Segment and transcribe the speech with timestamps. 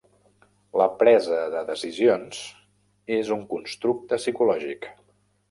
[0.81, 2.41] La presa de decisions
[3.19, 4.91] és un constructe psicològic.